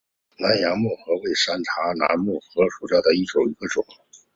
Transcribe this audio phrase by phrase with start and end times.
[0.39, 3.85] 南洋木荷为山茶科木荷属下的一个种。